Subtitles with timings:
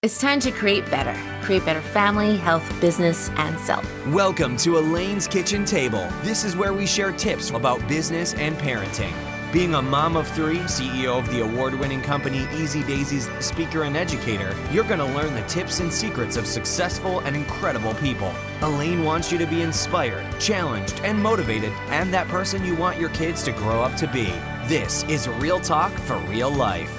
[0.00, 1.12] It's time to create better.
[1.42, 3.84] Create better family, health, business, and self.
[4.06, 6.08] Welcome to Elaine's Kitchen Table.
[6.22, 9.12] This is where we share tips about business and parenting.
[9.52, 13.96] Being a mom of three, CEO of the award winning company Easy Daisy's speaker and
[13.96, 18.32] educator, you're going to learn the tips and secrets of successful and incredible people.
[18.62, 23.10] Elaine wants you to be inspired, challenged, and motivated, and that person you want your
[23.10, 24.32] kids to grow up to be.
[24.68, 26.97] This is Real Talk for Real Life.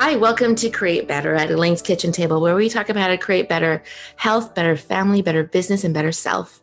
[0.00, 3.18] Hi, welcome to Create Better at Elaine's Kitchen Table, where we talk about how to
[3.18, 3.82] create better
[4.14, 6.62] health, better family, better business, and better self.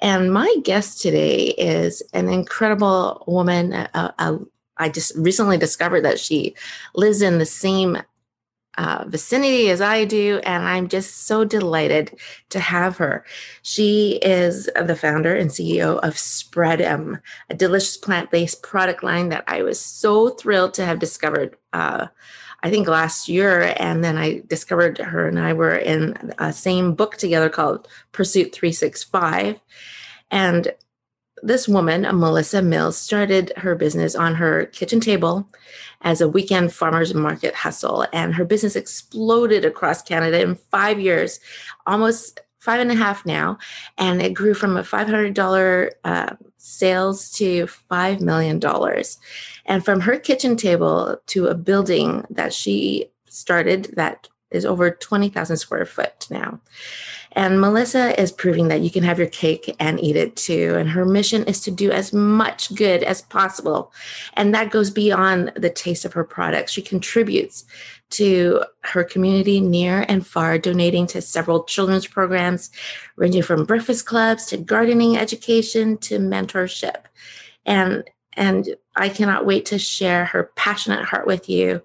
[0.00, 3.72] And my guest today is an incredible woman.
[3.72, 4.38] Uh, uh,
[4.78, 6.56] I just recently discovered that she
[6.92, 8.02] lives in the same
[8.76, 13.24] uh, vicinity as I do, and I'm just so delighted to have her.
[13.62, 19.44] She is the founder and CEO of Spread'em, a delicious plant based product line that
[19.46, 22.08] I was so thrilled to have discovered uh,
[22.62, 23.74] I think last year.
[23.78, 28.54] And then I discovered her and I were in a same book together called Pursuit
[28.54, 29.60] 365.
[30.30, 30.72] And
[31.42, 35.48] this woman, Melissa Mills, started her business on her kitchen table
[36.02, 38.06] as a weekend farmers market hustle.
[38.12, 41.40] And her business exploded across Canada in five years,
[41.86, 43.58] almost five and a half now.
[43.98, 48.60] And it grew from a $500 uh, sales to $5 million.
[49.66, 55.56] And from her kitchen table to a building that she started that is over 20,000
[55.56, 56.60] square foot now.
[57.32, 60.76] And Melissa is proving that you can have your cake and eat it too.
[60.78, 63.92] And her mission is to do as much good as possible.
[64.34, 66.70] And that goes beyond the taste of her products.
[66.70, 67.64] She contributes
[68.12, 72.70] to her community near and far, donating to several children's programs,
[73.16, 77.04] ranging from breakfast clubs to gardening education to mentorship.
[77.66, 78.04] And
[78.34, 81.82] and I cannot wait to share her passionate heart with you.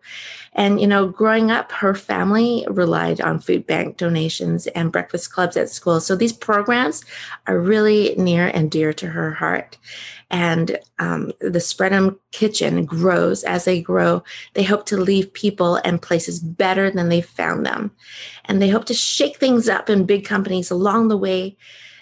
[0.53, 5.55] And, you know, growing up, her family relied on food bank donations and breakfast clubs
[5.55, 5.99] at school.
[6.01, 7.05] So these programs
[7.47, 9.77] are really near and dear to her heart.
[10.29, 14.23] And um, the Spread'em Kitchen grows as they grow.
[14.53, 17.91] They hope to leave people and places better than they found them.
[18.45, 21.55] And they hope to shake things up in big companies along the way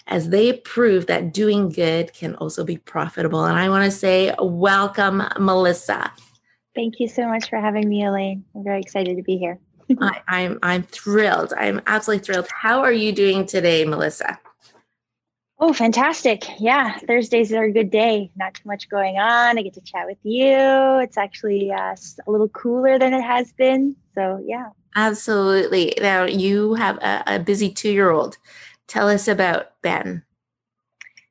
[0.06, 3.44] as they prove that doing good can also be profitable.
[3.44, 6.12] And I want to say, welcome, Melissa.
[6.74, 8.44] Thank you so much for having me, Elaine.
[8.54, 9.58] I'm very excited to be here.
[10.00, 11.52] I, I'm I'm thrilled.
[11.56, 12.48] I'm absolutely thrilled.
[12.48, 14.38] How are you doing today, Melissa?
[15.58, 16.44] Oh, fantastic.
[16.60, 18.30] Yeah, Thursdays are a good day.
[18.36, 19.58] Not too much going on.
[19.58, 20.54] I get to chat with you.
[21.00, 21.96] It's actually uh,
[22.26, 23.96] a little cooler than it has been.
[24.14, 24.68] So, yeah.
[24.94, 25.94] Absolutely.
[25.98, 28.36] Now, you have a, a busy two year old.
[28.88, 30.22] Tell us about Ben.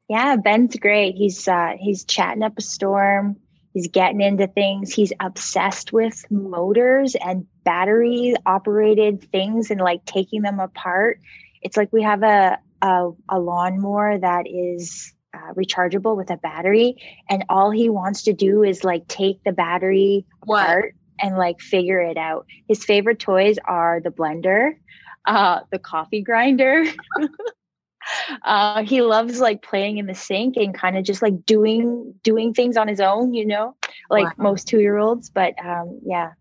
[0.10, 1.16] Yeah, Ben's great.
[1.16, 3.38] He's uh, he's chatting up a storm.
[3.74, 4.94] He's getting into things.
[4.94, 11.20] He's obsessed with motors and battery operated things and like taking them apart.
[11.62, 16.96] It's like we have a a, a lawnmower that is uh, rechargeable with a battery,
[17.30, 20.62] and all he wants to do is like take the battery what?
[20.62, 22.46] apart and like figure it out.
[22.68, 24.74] His favorite toys are the blender,
[25.28, 26.86] uh, the coffee grinder.
[28.44, 32.54] uh, he loves like playing in the sink and kind of just like doing doing
[32.54, 33.76] things on his own, you know,
[34.10, 34.44] like wow.
[34.44, 35.30] most two year olds.
[35.30, 36.32] But um, yeah,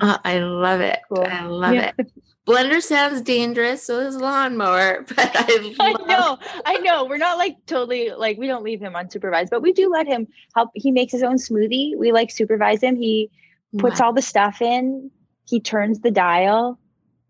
[0.00, 1.00] uh, I love it.
[1.08, 1.26] Cool.
[1.28, 1.92] I love yeah.
[1.98, 2.12] it.
[2.46, 5.04] Blender sounds dangerous, so is lawnmower.
[5.14, 7.04] But I, I know, I know.
[7.04, 10.26] We're not like totally like we don't leave him unsupervised, but we do let him
[10.54, 10.70] help.
[10.74, 11.96] He makes his own smoothie.
[11.96, 12.96] We like supervise him.
[12.96, 13.30] He
[13.78, 14.06] puts wow.
[14.06, 15.10] all the stuff in.
[15.44, 16.78] He turns the dial.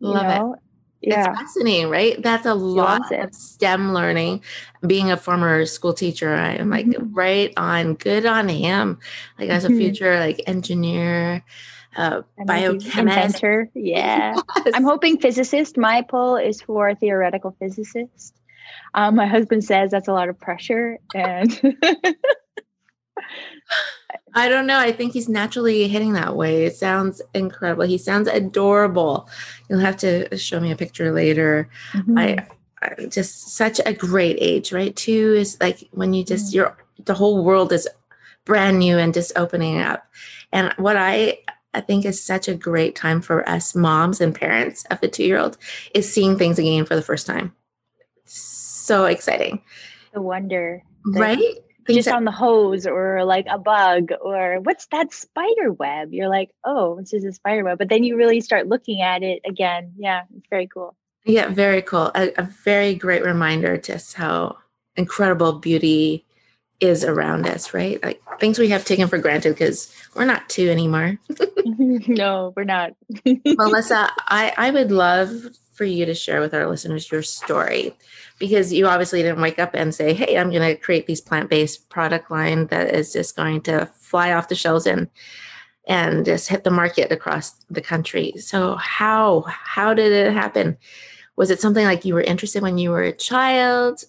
[0.00, 0.54] Love know?
[0.54, 0.60] it
[1.00, 1.30] yeah.
[1.30, 2.20] it's fascinating, right?
[2.22, 4.42] That's a lot of STEM learning.
[4.86, 7.14] Being a former school teacher, I'm like mm-hmm.
[7.14, 8.98] right on, good on him.
[9.38, 9.78] Like as a mm-hmm.
[9.78, 11.42] future like engineer,
[11.96, 13.70] uh, biochemist, inventor.
[13.74, 14.74] Yeah, yes.
[14.74, 15.76] I'm hoping physicist.
[15.76, 18.34] My poll is for theoretical physicist.
[18.94, 21.50] Um, my husband says that's a lot of pressure, and
[24.34, 24.78] I don't know.
[24.78, 26.64] I think he's naturally hitting that way.
[26.64, 27.84] It sounds incredible.
[27.84, 29.28] He sounds adorable.
[29.68, 31.68] You'll have to show me a picture later.
[31.92, 32.18] Mm-hmm.
[32.18, 32.46] I,
[32.82, 34.94] I, just such a great age, right?
[34.94, 36.56] Two is like when you just mm-hmm.
[36.56, 37.88] you're the whole world is
[38.44, 40.06] brand new and just opening up.
[40.52, 41.38] And what I
[41.74, 45.24] I think is such a great time for us moms and parents of a two
[45.24, 45.56] year old
[45.94, 47.54] is seeing things again for the first time.
[48.24, 49.62] So exciting.
[50.12, 50.82] The wonder.
[51.06, 51.54] right?
[51.94, 56.12] Just that- on the hose or like a bug or what's that spider web?
[56.12, 57.78] You're like, oh, this is a spider web.
[57.78, 59.92] But then you really start looking at it again.
[59.96, 60.96] Yeah, it's very cool.
[61.24, 62.10] Yeah, very cool.
[62.14, 64.56] A, a very great reminder just how
[64.96, 66.24] incredible beauty
[66.80, 68.02] is around us, right?
[68.02, 71.18] Like things we have taken for granted because we're not two anymore.
[71.66, 72.92] no, we're not.
[73.44, 75.30] Melissa, I, I would love
[75.80, 77.96] for you to share with our listeners your story
[78.38, 81.48] because you obviously didn't wake up and say, Hey, I'm going to create these plant
[81.48, 85.08] based product line that is just going to fly off the shelves and
[85.88, 88.34] and just hit the market across the country.
[88.36, 90.76] So how how did it happen?
[91.36, 94.04] Was it something like you were interested when you were a child?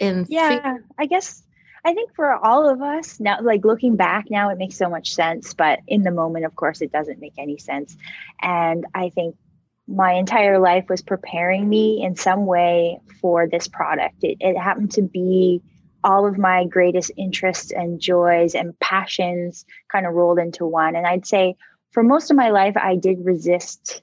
[0.00, 1.44] In yeah, I guess
[1.84, 5.14] I think for all of us now, like looking back now, it makes so much
[5.14, 5.54] sense.
[5.54, 7.96] But in the moment, of course, it doesn't make any sense.
[8.42, 9.36] And I think
[9.86, 14.16] my entire life was preparing me in some way for this product.
[14.22, 15.62] It, it happened to be
[16.02, 20.96] all of my greatest interests and joys and passions kind of rolled into one.
[20.96, 21.56] And I'd say
[21.92, 24.02] for most of my life, I did resist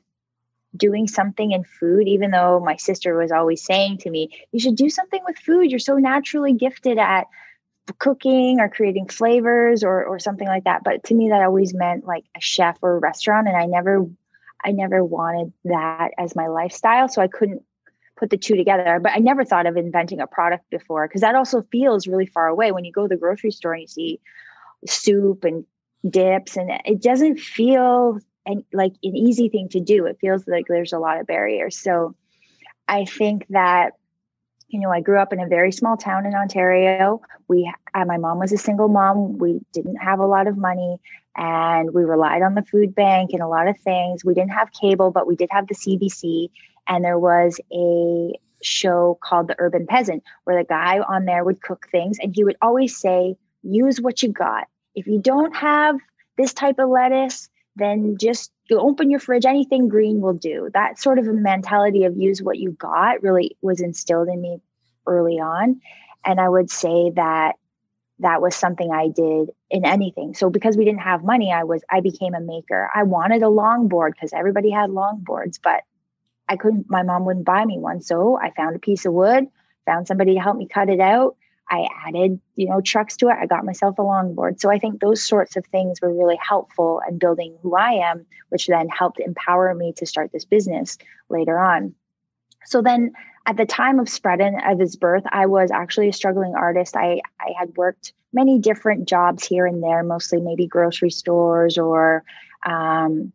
[0.76, 4.78] doing something in food, even though my sister was always saying to me, You should
[4.78, 5.70] do something with food.
[5.70, 7.28] You're so naturally gifted at
[8.00, 12.06] cooking or creating flavors or or something like that but to me that always meant
[12.06, 14.06] like a chef or a restaurant and i never
[14.64, 17.64] i never wanted that as my lifestyle so i couldn't
[18.18, 21.36] put the two together but i never thought of inventing a product before because that
[21.36, 24.20] also feels really far away when you go to the grocery store and you see
[24.88, 25.66] soup and
[26.10, 28.20] dips and it doesn't feel
[28.74, 32.16] like an easy thing to do it feels like there's a lot of barriers so
[32.88, 33.94] i think that
[34.72, 37.22] you know, I grew up in a very small town in Ontario.
[37.48, 39.38] We, uh, my mom was a single mom.
[39.38, 40.98] We didn't have a lot of money,
[41.36, 44.26] and we relied on the food bank and a lot of things.
[44.26, 46.50] We didn't have cable, but we did have the CBC,
[46.88, 48.34] and there was a
[48.64, 52.44] show called The Urban Peasant, where the guy on there would cook things, and he
[52.44, 54.68] would always say, "Use what you got.
[54.94, 55.98] If you don't have
[56.38, 60.70] this type of lettuce, then just open your fridge, anything green will do.
[60.74, 64.62] That sort of a mentality of use what you got really was instilled in me
[65.08, 65.82] early on.
[66.24, 67.56] And I would say that
[68.22, 70.34] that was something I did in anything.
[70.34, 72.90] So because we didn't have money, I was I became a maker.
[72.94, 75.84] I wanted a longboard because everybody had longboards, but
[76.48, 78.02] I couldn't my mom wouldn't buy me one.
[78.02, 79.48] So I found a piece of wood,
[79.86, 81.36] found somebody to help me cut it out,
[81.72, 83.38] I added, you know, trucks to it.
[83.42, 84.60] I got myself a longboard.
[84.60, 88.26] So I think those sorts of things were really helpful in building who I am,
[88.50, 90.98] which then helped empower me to start this business
[91.30, 91.96] later on.
[92.66, 93.14] So then
[93.46, 96.96] at the time of Spreadin of his birth, I was actually a struggling artist.
[96.96, 102.24] I, I had worked many different jobs here and there, mostly maybe grocery stores or
[102.66, 103.34] um,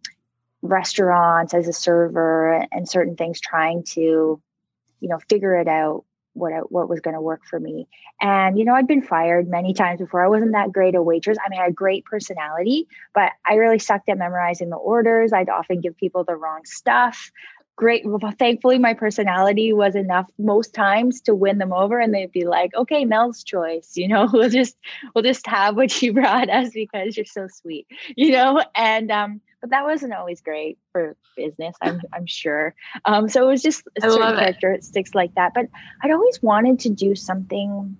[0.62, 4.40] restaurants as a server and certain things, trying to,
[5.00, 6.04] you know, figure it out
[6.36, 7.88] what I, what was going to work for me.
[8.20, 10.24] And you know, I'd been fired many times before.
[10.24, 11.38] I wasn't that great a waitress.
[11.44, 15.32] I mean, I had great personality, but I really sucked at memorizing the orders.
[15.32, 17.30] I'd often give people the wrong stuff.
[17.76, 18.06] Great.
[18.06, 22.46] Well, thankfully, my personality was enough most times to win them over, and they'd be
[22.46, 23.92] like, "Okay, Mel's choice.
[23.96, 24.76] You know, we'll just
[25.14, 27.86] we'll just have what you brought us because you're so sweet."
[28.16, 31.76] You know, and um, but that wasn't always great for business.
[31.82, 32.74] I'm I'm sure.
[33.04, 35.52] Um, so it was just certain characteristics like that.
[35.54, 35.66] But
[36.02, 37.98] I'd always wanted to do something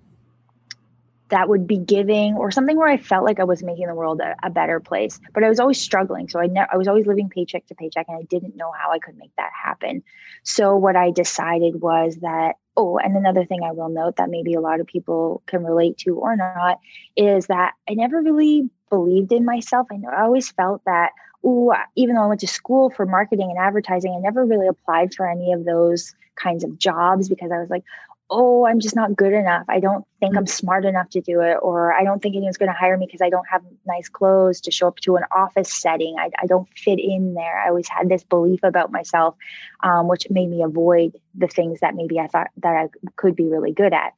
[1.29, 4.21] that would be giving or something where I felt like I was making the world
[4.21, 5.19] a, a better place.
[5.33, 6.29] But I was always struggling.
[6.29, 8.91] So I ne- I was always living paycheck to paycheck and I didn't know how
[8.91, 10.03] I could make that happen.
[10.43, 14.53] So what I decided was that oh, and another thing I will note that maybe
[14.53, 16.79] a lot of people can relate to or not
[17.15, 19.87] is that I never really believed in myself.
[19.91, 21.11] I know I always felt that
[21.43, 25.13] ooh, even though I went to school for marketing and advertising, I never really applied
[25.13, 27.83] for any of those kinds of jobs because I was like,
[28.29, 29.65] oh, I'm just not good enough.
[29.69, 30.49] I don't think I'm mm.
[30.49, 33.21] smart enough to do it, or I don't think anyone's going to hire me because
[33.21, 36.15] I don't have nice clothes to show up to an office setting.
[36.19, 37.61] I, I don't fit in there.
[37.61, 39.35] I always had this belief about myself,
[39.83, 43.45] um, which made me avoid the things that maybe I thought that I could be
[43.45, 44.13] really good at.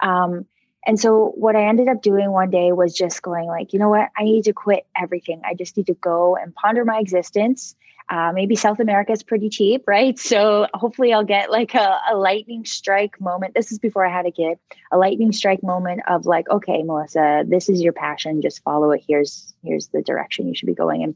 [0.00, 0.46] Um,
[0.86, 3.88] and so what I ended up doing one day was just going like, you know
[3.88, 4.08] what?
[4.16, 5.42] I need to quit everything.
[5.44, 7.74] I just need to go and ponder my existence.
[8.10, 10.18] Uh, maybe South America is pretty cheap, right?
[10.28, 13.54] So hopefully I'll get like a, a lightning strike moment.
[13.54, 14.58] This is before I had a kid.
[14.92, 18.42] A lightning strike moment of like, okay, Melissa, this is your passion.
[18.42, 19.02] Just follow it.
[19.06, 21.14] Here's here's the direction you should be going in.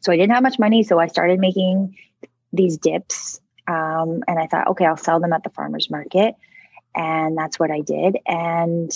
[0.00, 1.96] So I didn't have much money, so I started making
[2.52, 3.40] these dips.
[3.68, 6.34] Um, and I thought, okay, I'll sell them at the farmers market.
[6.94, 8.18] And that's what I did.
[8.26, 8.90] And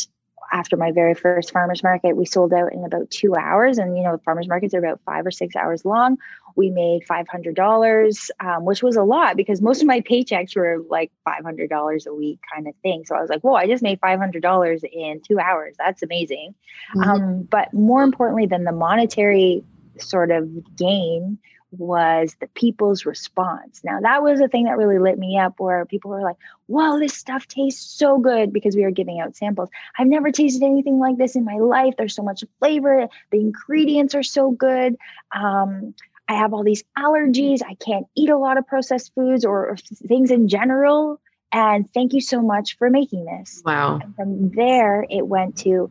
[0.52, 3.78] after my very first farmers market, we sold out in about two hours.
[3.78, 6.18] And, you know, farmers markets are about five or six hours long.
[6.56, 11.12] We made $500, um, which was a lot because most of my paychecks were like
[11.26, 13.04] $500 a week kind of thing.
[13.06, 15.76] So I was like, whoa, I just made $500 in two hours.
[15.78, 16.54] That's amazing.
[16.96, 17.08] Mm-hmm.
[17.08, 19.62] Um, but more importantly than the monetary
[19.98, 21.38] sort of gain
[21.72, 23.82] was the people's response.
[23.84, 26.36] Now, that was the thing that really lit me up where people were like,
[26.68, 29.68] "Wow, this stuff tastes so good because we were giving out samples.
[29.98, 31.94] I've never tasted anything like this in my life.
[31.96, 33.08] There's so much flavor.
[33.30, 34.96] The ingredients are so good.
[35.34, 35.94] Um,
[36.28, 37.60] I have all these allergies.
[37.68, 41.20] I can't eat a lot of processed foods or, or things in general.
[41.52, 43.60] And thank you so much for making this.
[43.64, 43.98] Wow.
[44.00, 45.90] And from there, it went to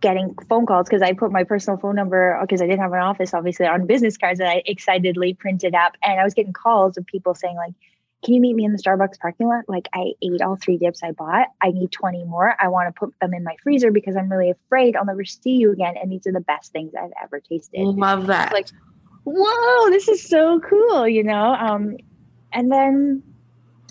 [0.00, 3.00] getting phone calls because I put my personal phone number because I didn't have an
[3.00, 5.96] office, obviously, on business cards that I excitedly printed up.
[6.02, 7.74] And I was getting calls of people saying, like,
[8.24, 9.64] can you meet me in the Starbucks parking lot?
[9.68, 11.48] Like, I ate all three dips I bought.
[11.62, 12.54] I need 20 more.
[12.60, 15.52] I want to put them in my freezer because I'm really afraid I'll never see
[15.52, 15.94] you again.
[15.96, 17.80] And these are the best things I've ever tasted.
[17.80, 18.52] Love that.
[18.52, 18.68] Like,
[19.24, 21.54] whoa, this is so cool, you know?
[21.54, 21.96] Um,
[22.52, 23.22] and then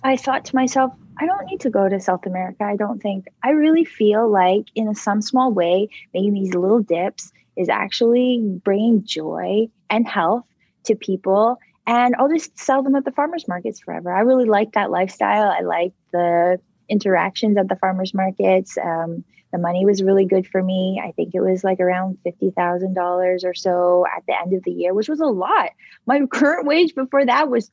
[0.04, 2.64] I thought to myself, I don't need to go to South America.
[2.64, 3.26] I don't think.
[3.44, 9.04] I really feel like, in some small way, making these little dips is actually bringing
[9.04, 10.46] joy and health
[10.86, 11.58] to people.
[11.88, 14.12] And I'll just sell them at the farmers markets forever.
[14.12, 15.50] I really like that lifestyle.
[15.50, 16.60] I like the
[16.90, 18.78] interactions at the farmers markets.
[18.78, 21.02] Um, the money was really good for me.
[21.04, 24.94] I think it was like around $50,000 or so at the end of the year,
[24.94, 25.70] which was a lot.
[26.06, 27.72] My current wage before that was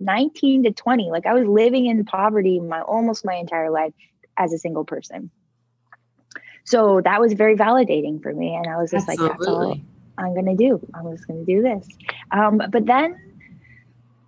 [0.00, 3.92] 19 to 20 like i was living in poverty my almost my entire life
[4.36, 5.30] as a single person.
[6.64, 9.28] So that was very validating for me and i was just Absolutely.
[9.28, 9.80] like that's all
[10.18, 10.80] i'm gonna do.
[10.94, 11.88] I'm just gonna do this.
[12.30, 13.20] Um, but then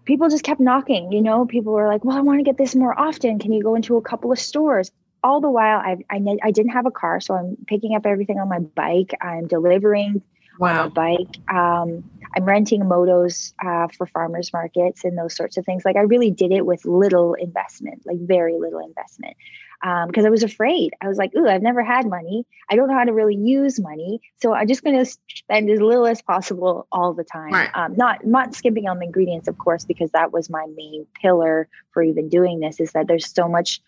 [0.05, 1.47] people just kept knocking you know?
[1.47, 3.39] People were like well i want to get this more often.
[3.39, 4.91] Can you go into a couple of stores?
[5.23, 8.39] All the while I, I i didn't have a car so i'm picking up everything
[8.39, 9.15] on my bike.
[9.21, 10.23] I'm delivering
[10.59, 10.83] wow.
[10.83, 11.53] on a bike.
[11.53, 12.05] Um,
[12.37, 15.85] I'm renting Modos uh, for farmers markets and those sorts of things.
[15.85, 19.37] Like I really did it with little investment, like very little investment,
[19.81, 20.93] because um, I was afraid.
[21.01, 22.47] I was like, "Ooh, I've never had money.
[22.71, 25.81] I don't know how to really use money, so I'm just going to spend as
[25.81, 27.53] little as possible all the time.
[27.53, 27.71] Right.
[27.75, 31.69] Um, not not skimping on the ingredients, of course, because that was my main pillar
[31.93, 32.81] for even doing this.
[32.81, 33.81] Is that there's so much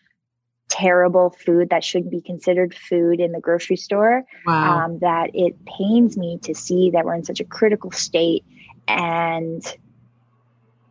[0.73, 4.25] terrible food that shouldn't be considered food in the grocery store.
[4.47, 4.87] Wow.
[4.87, 8.43] Um, that it pains me to see that we're in such a critical state.
[8.89, 9.63] And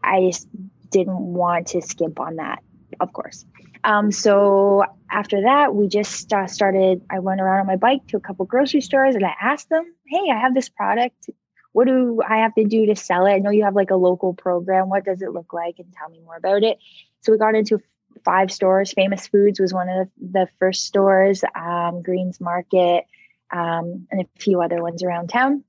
[0.03, 0.47] I just
[0.91, 2.61] didn't want to skimp on that,
[3.00, 3.43] of course.
[3.83, 7.01] Um, so after that, we just uh, started.
[7.09, 9.83] I went around on my bike to a couple grocery stores and I asked them,
[10.05, 11.31] Hey, I have this product.
[11.71, 13.31] What do I have to do to sell it?
[13.31, 14.89] I know you have like a local program.
[14.89, 15.79] What does it look like?
[15.79, 16.77] And tell me more about it.
[17.21, 17.79] So we got into
[18.24, 18.94] five stores.
[18.94, 23.06] Famous Foods was one of the, the first stores, um, Greens Market,
[23.51, 25.63] um, and a few other ones around town.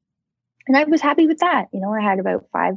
[0.66, 1.66] And I was happy with that.
[1.72, 2.74] You know, I had about five,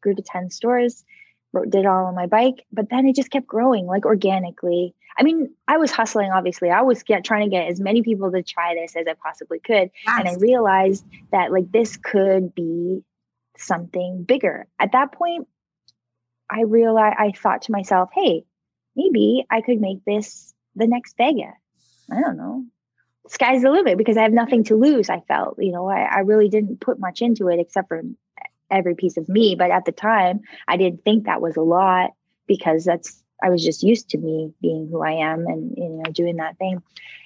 [0.00, 1.04] grew to 10 stores,
[1.52, 4.94] wrote, did all on my bike, but then it just kept growing like organically.
[5.18, 6.70] I mean, I was hustling, obviously.
[6.70, 9.58] I was get, trying to get as many people to try this as I possibly
[9.58, 9.90] could.
[10.06, 10.18] Yes.
[10.18, 13.02] And I realized that like this could be
[13.56, 14.66] something bigger.
[14.78, 15.48] At that point,
[16.50, 18.44] I realized I thought to myself, hey,
[18.96, 21.52] maybe I could make this the next Vega.
[22.10, 22.64] I don't know.
[23.28, 25.08] Sky's the limit because I have nothing to lose.
[25.08, 28.02] I felt, you know, I, I really didn't put much into it except for
[28.70, 29.54] every piece of me.
[29.54, 32.10] But at the time, I didn't think that was a lot
[32.46, 36.10] because that's I was just used to me being who I am and you know
[36.10, 36.82] doing that thing.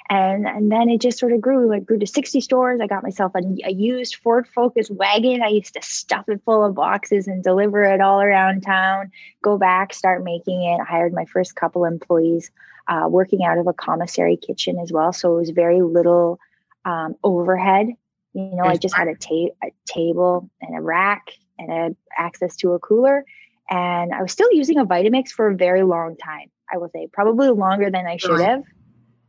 [0.08, 1.73] And and then it just sort of grew.
[1.73, 2.80] It grew to 60 stores.
[2.80, 5.42] I got myself a, a used Ford Focus wagon.
[5.42, 9.11] I used to stuff it full of boxes and deliver it all around town.
[9.42, 10.80] Go back, start making it.
[10.80, 12.50] I hired my first couple employees,
[12.88, 15.12] uh, working out of a commissary kitchen as well.
[15.12, 16.38] So it was very little
[16.85, 17.88] um, overhead.
[18.32, 22.54] You know, I just had a, ta- a table and a rack and a, access
[22.56, 23.25] to a cooler.
[23.68, 26.50] And I was still using a Vitamix for a very long time.
[26.73, 28.62] I will say probably longer than I should have,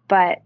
[0.07, 0.39] but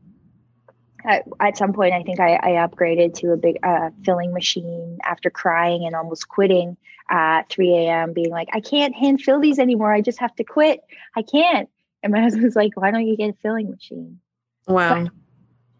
[1.05, 4.99] at, at some point, I think I, I upgraded to a big uh, filling machine
[5.03, 6.77] after crying and almost quitting
[7.09, 9.91] at 3 a.m., being like, I can't hand fill these anymore.
[9.91, 10.81] I just have to quit.
[11.15, 11.69] I can't.
[12.03, 14.19] And my husband's like, Why don't you get a filling machine?
[14.67, 15.03] Wow.
[15.03, 15.11] But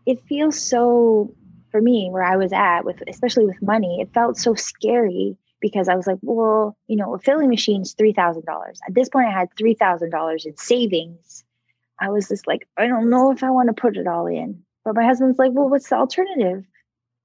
[0.05, 1.33] it feels so,
[1.71, 5.87] for me, where I was at, with especially with money, it felt so scary because
[5.87, 8.43] I was like, well, you know, a filling machine is $3,000.
[8.87, 11.43] At this point, I had $3,000 in savings.
[11.99, 14.63] I was just like, I don't know if I want to put it all in.
[14.83, 16.65] But my husband's like, well, what's the alternative?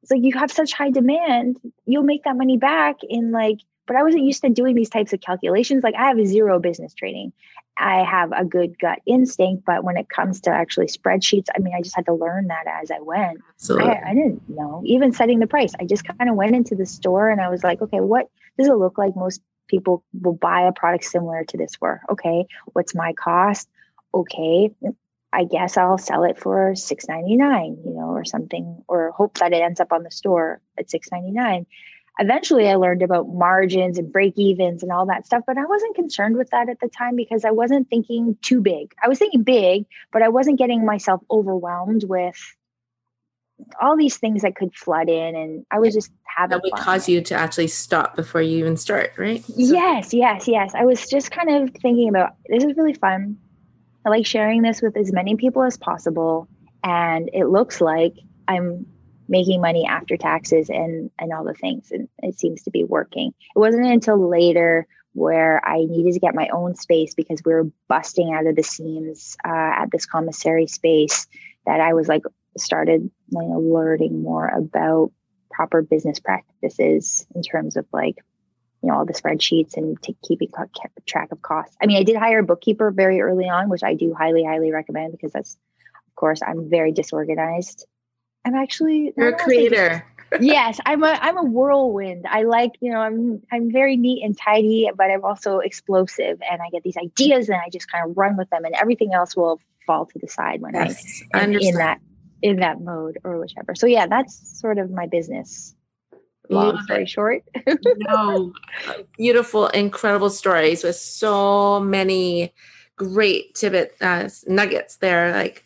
[0.03, 3.97] It's like, you have such high demand, you'll make that money back in like, but
[3.97, 5.83] I wasn't used to doing these types of calculations.
[5.83, 7.33] Like, I have a zero business training.
[7.79, 11.75] I have a good gut instinct, but when it comes to actually spreadsheets, I mean,
[11.75, 13.43] I just had to learn that as I went.
[13.79, 14.83] I, I didn't know.
[14.87, 17.63] Even setting the price, I just kind of went into the store and I was
[17.63, 21.57] like, okay, what does it look like most people will buy a product similar to
[21.59, 22.01] this for?
[22.09, 23.69] Okay, what's my cost?
[24.15, 24.71] Okay,
[25.35, 29.37] I guess I'll sell it for six ninety nine, you know, or something, or hope
[29.39, 31.67] that it ends up on the store at six ninety nine.
[32.19, 35.95] Eventually I learned about margins and break evens and all that stuff, but I wasn't
[35.95, 38.95] concerned with that at the time because I wasn't thinking too big.
[39.03, 42.37] I was thinking big, but I wasn't getting myself overwhelmed with
[43.81, 46.83] all these things that could flood in and I was just having that would fun.
[46.83, 49.43] cause you to actually stop before you even start, right?
[49.45, 50.73] So- Yes, yes, yes.
[50.75, 53.39] I was just kind of thinking about this is really fun.
[54.05, 56.49] I like sharing this with as many people as possible.
[56.85, 58.15] And it looks like
[58.47, 58.87] I'm
[59.29, 61.91] making money after taxes and and all the things.
[61.91, 63.35] And it seems to be working.
[63.55, 67.71] It wasn't until later where I needed to get my own space because we were
[67.89, 71.27] busting out of the seams uh, at this commissary space
[71.65, 72.23] that I was like
[72.59, 75.13] started like learning more about
[75.51, 78.17] proper business practices in terms of like
[78.83, 80.49] you know all the spreadsheets and to keeping
[81.07, 81.77] track of costs.
[81.83, 84.71] I mean, I did hire a bookkeeper very early on, which I do highly, highly
[84.71, 85.57] recommend because that's,
[86.09, 87.87] of course, I'm very disorganized.
[88.47, 90.07] I'm actually You're a not gonna say dis- creator.
[90.41, 92.27] yes, I'm a I'm a whirlwind.
[92.29, 96.63] I like you know I'm I'm very neat and tidy, but I'm also explosive, and
[96.63, 99.37] I get these ideas and I just kind of run with them, and everything else
[99.37, 102.01] will fall to the side when Yes, I am in that
[102.41, 103.75] in that mode or whichever.
[103.75, 105.75] So yeah, that's sort of my business.
[106.49, 107.43] Long story short.
[107.85, 108.53] no,
[109.19, 112.55] beautiful, incredible stories with so many
[112.97, 115.33] great tidbit uh, nuggets there.
[115.33, 115.65] Like,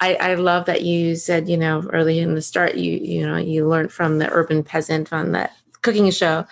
[0.00, 3.36] I, I love that you said, you know, early in the start, you you know,
[3.36, 5.52] you learned from the urban peasant on that
[5.82, 6.46] cooking show,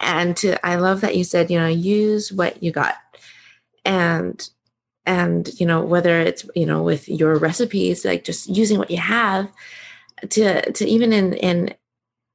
[0.00, 2.96] and to, I love that you said, you know, use what you got,
[3.84, 4.48] and
[5.06, 8.98] and you know whether it's you know with your recipes, like just using what you
[8.98, 9.50] have,
[10.30, 11.74] to to even in in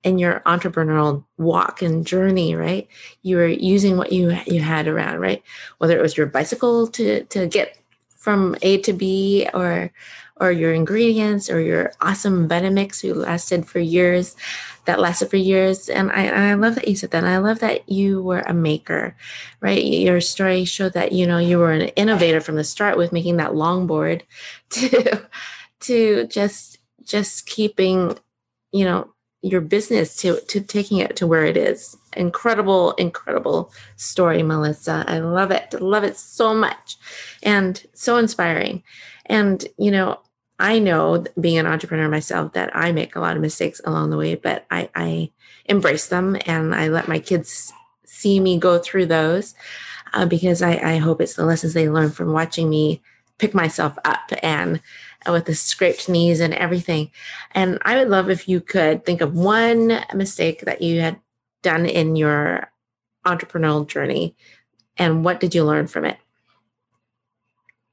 [0.04, 2.88] in your entrepreneurial walk and journey, right?
[3.24, 5.44] You were using what you you had around, right?
[5.80, 7.78] Whether it was your bicycle to to get
[8.18, 9.92] from A to B, or
[10.40, 14.36] or your ingredients, or your awesome Vitamix who lasted for years,
[14.86, 15.90] that lasted for years.
[15.90, 17.24] And I I love that you said that.
[17.24, 19.16] And I love that you were a maker,
[19.62, 19.84] right?
[19.84, 23.38] Your story showed that you know you were an innovator from the start with making
[23.38, 24.22] that longboard,
[24.72, 25.22] to
[25.82, 28.18] to just just keeping,
[28.72, 34.42] you know your business to to taking it to where it is incredible incredible story
[34.42, 36.98] melissa i love it love it so much
[37.44, 38.84] and so inspiring
[39.28, 40.20] and you know
[40.60, 44.18] i know being an entrepreneur myself that i make a lot of mistakes along the
[44.18, 45.30] way but i i
[45.66, 47.72] embrace them and i let my kids
[48.06, 49.54] see me go through those
[50.14, 53.02] uh, because I, I hope it's the lessons they learn from watching me
[53.38, 54.82] pick myself up and
[55.28, 57.12] uh, with the scraped knees and everything.
[57.52, 61.20] And I would love if you could think of one mistake that you had
[61.62, 62.72] done in your
[63.26, 64.36] entrepreneurial journey
[64.98, 66.18] and what did you learn from it?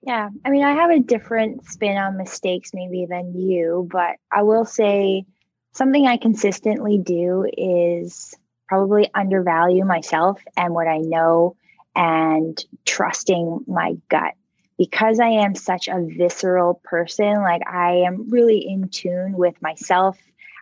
[0.06, 4.42] Yeah, I mean, I have a different spin on mistakes maybe than you, but I
[4.42, 5.24] will say
[5.72, 8.34] something I consistently do is
[8.68, 11.56] probably undervalue myself and what I know
[11.96, 14.34] and trusting my gut.
[14.76, 20.18] Because I am such a visceral person, like I am really in tune with myself.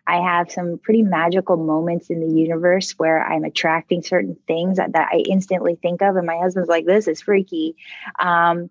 [0.06, 4.92] I have some pretty magical moments in the universe where I'm attracting certain things that,
[4.92, 6.16] that I instantly think of.
[6.16, 7.76] And my husband's like, this is freaky.
[8.20, 8.68] Um,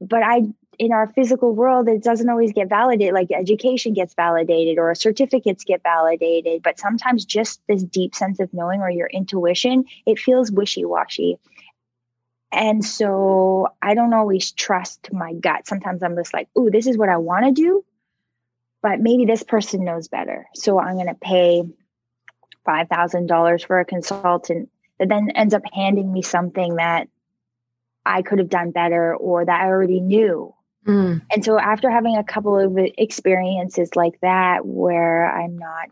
[0.00, 0.42] but I
[0.78, 3.12] in our physical world, it doesn't always get validated.
[3.12, 8.54] Like education gets validated or certificates get validated, but sometimes just this deep sense of
[8.54, 11.38] knowing or your intuition, it feels wishy washy.
[12.52, 15.66] And so I don't always trust my gut.
[15.66, 17.84] Sometimes I'm just like, oh, this is what I want to do,
[18.80, 20.46] but maybe this person knows better.
[20.54, 21.64] So I'm going to pay
[22.66, 27.08] $5,000 for a consultant that then ends up handing me something that
[28.08, 30.54] I could have done better or that I already knew.
[30.86, 35.90] Mm, And so after having a couple of experiences like that where I'm not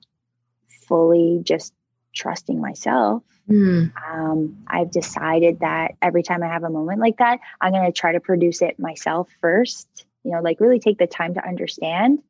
[0.89, 1.75] fully just
[2.15, 7.41] trusting myself, mm, um, I've decided that every time I have a moment like that,
[7.61, 9.87] I'm going to try to produce it myself first.
[10.25, 12.21] You know, like really take the time to understand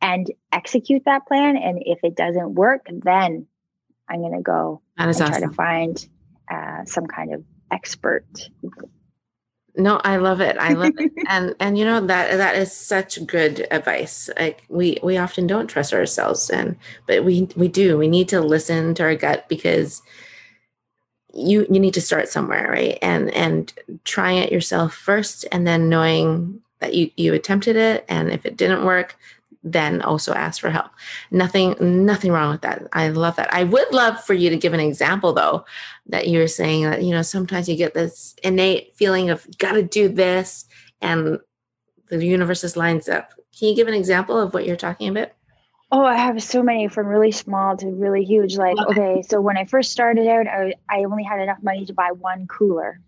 [0.00, 1.58] and execute that plan.
[1.58, 3.46] And if it doesn't work, then
[4.08, 6.08] I'm going to go that is and try to find
[6.50, 8.24] uh, some kind of expert.
[9.76, 10.56] No, I love it.
[10.58, 11.12] I love it.
[11.28, 14.30] And and you know that that is such good advice.
[14.38, 17.98] Like we we often don't trust ourselves and but we we do.
[17.98, 20.02] We need to listen to our gut because
[21.34, 22.98] you you need to start somewhere, right?
[23.02, 23.72] And and
[24.04, 28.56] trying it yourself first and then knowing that you you attempted it and if it
[28.56, 29.16] didn't work,
[29.66, 30.90] then also ask for help.
[31.30, 32.86] Nothing nothing wrong with that.
[32.92, 33.52] I love that.
[33.52, 35.64] I would love for you to give an example though
[36.06, 39.82] that you're saying that you know sometimes you get this innate feeling of got to
[39.82, 40.66] do this
[41.00, 41.38] and
[42.08, 45.32] the universe just lines up can you give an example of what you're talking about
[45.92, 48.56] Oh, I have so many from really small to really huge.
[48.56, 51.94] Like, okay, so when I first started out, I, I only had enough money to
[51.94, 53.00] buy one cooler.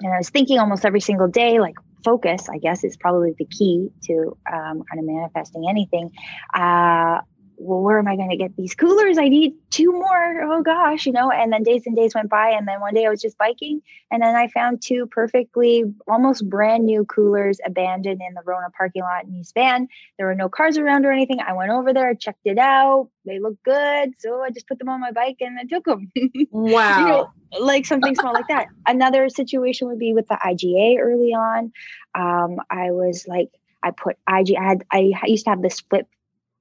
[0.00, 1.76] And I was thinking almost every single day, like,
[2.06, 4.14] focus, I guess, is probably the key to
[4.50, 6.12] um, kind of manifesting anything.
[6.54, 7.18] Uh,
[7.58, 9.18] well, where am I going to get these coolers?
[9.18, 10.42] I need two more.
[10.42, 11.30] Oh gosh, you know.
[11.30, 13.82] And then days and days went by, and then one day I was just biking,
[14.10, 19.02] and then I found two perfectly, almost brand new coolers abandoned in the Rona parking
[19.02, 19.88] lot in East Van.
[20.18, 21.40] There were no cars around or anything.
[21.40, 23.08] I went over there, checked it out.
[23.24, 26.10] They look good, so I just put them on my bike and I took them.
[26.50, 28.68] Wow, you know, like something small like that.
[28.86, 31.72] Another situation would be with the IGA early on.
[32.14, 33.50] Um, I was like,
[33.82, 34.56] I put IG.
[34.56, 36.06] I had I used to have this flip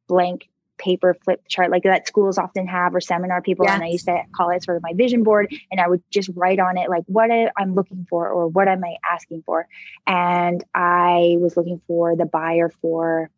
[0.08, 3.76] blank paper flip chart like that schools often have or seminar people yes.
[3.76, 6.30] and i used to call it sort of my vision board and i would just
[6.36, 9.68] write on it like what i'm looking for or what am i asking for
[10.08, 13.30] and i was looking for the buyer for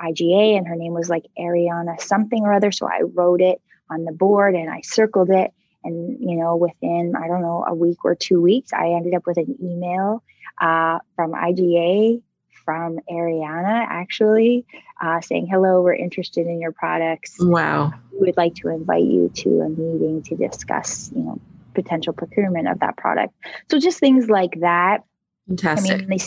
[0.00, 4.04] iga and her name was like ariana something or other so i wrote it on
[4.04, 5.52] the board and i circled it
[5.84, 9.26] and you know within i don't know a week or two weeks i ended up
[9.26, 10.22] with an email
[10.60, 12.20] uh, from iga
[12.64, 14.64] from Ariana actually
[15.00, 17.36] uh, saying, Hello, we're interested in your products.
[17.38, 17.92] Wow.
[18.12, 21.40] We would like to invite you to a meeting to discuss, you know,
[21.74, 23.34] potential procurement of that product.
[23.70, 25.02] So just things like that.
[25.48, 25.92] Fantastic.
[25.92, 26.18] I mean, they,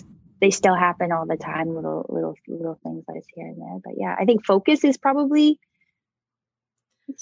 [0.41, 3.79] they still happen all the time, little, little, little things like here and there.
[3.83, 5.59] But yeah, I think focus is probably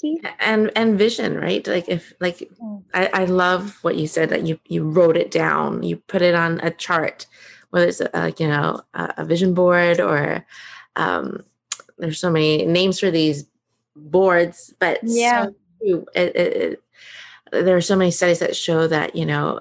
[0.00, 0.20] key.
[0.40, 1.66] And and vision, right?
[1.66, 2.82] Like if like mm.
[2.92, 6.34] I, I love what you said that you you wrote it down, you put it
[6.34, 7.26] on a chart
[7.70, 10.44] whether it's a, you know a, a vision board or
[10.96, 11.44] um,
[11.98, 13.46] there's so many names for these
[13.94, 16.82] boards, but yeah, so it, it, it,
[17.52, 19.60] there are so many studies that show that you know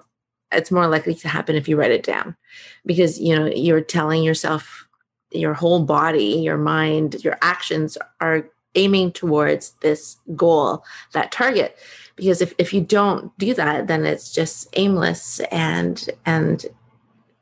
[0.52, 2.36] it's more likely to happen if you write it down.
[2.86, 4.88] Because you know you're telling yourself
[5.32, 11.78] your whole body your mind your actions are aiming towards this goal that target.
[12.16, 16.66] Because if, if you don't do that then it's just aimless and and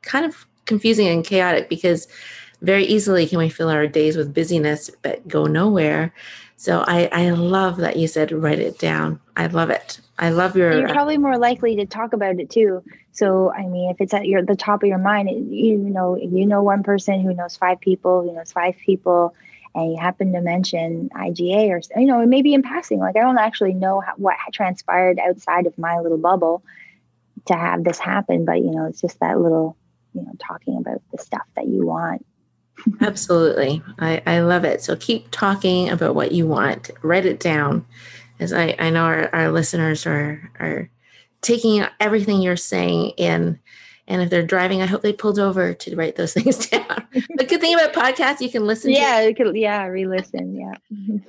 [0.02, 2.08] kind of confusing and chaotic because
[2.62, 6.12] very easily can we fill our days with busyness but go nowhere.
[6.56, 9.20] So I, I love that you said write it down.
[9.36, 10.00] I love it.
[10.18, 10.72] I love your.
[10.78, 12.82] You're probably more likely to talk about it too.
[13.12, 16.46] So I mean, if it's at your the top of your mind, you know, you
[16.46, 19.34] know one person who knows five people, who knows five people,
[19.74, 23.00] and you happen to mention IGA or you know, maybe in passing.
[23.00, 26.62] Like I don't actually know how, what transpired outside of my little bubble
[27.46, 29.76] to have this happen, but you know, it's just that little
[30.14, 32.24] you know talking about the stuff that you want
[33.00, 37.86] absolutely I, I love it so keep talking about what you want write it down
[38.40, 40.90] as i, I know our, our listeners are are
[41.40, 43.60] taking everything you're saying in
[44.06, 47.06] and if they're driving, I hope they pulled over to write those things down.
[47.12, 48.90] the good thing about podcasts, you can listen.
[48.90, 49.54] Yeah, you can.
[49.54, 50.54] Yeah, re-listen.
[50.54, 50.74] Yeah.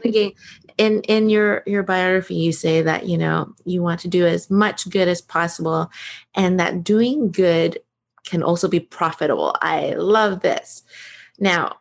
[0.06, 0.36] okay.
[0.78, 4.50] In in your your biography, you say that you know you want to do as
[4.50, 5.89] much good as possible,
[6.34, 7.80] and that doing good
[8.25, 9.55] can also be profitable.
[9.61, 10.83] I love this.
[11.39, 11.77] Now,